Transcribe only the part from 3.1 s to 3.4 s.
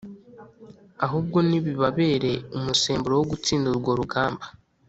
wo